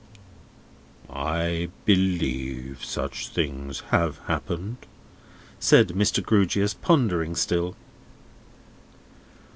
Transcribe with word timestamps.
"I 1.11 1.69
believe 1.85 2.83
such 2.83 3.27
things 3.27 3.81
have 3.91 4.17
happened," 4.25 4.77
said 5.59 5.89
Mr. 5.89 6.23
Grewgious, 6.25 6.73
pondering 6.73 7.35
still. 7.35 7.75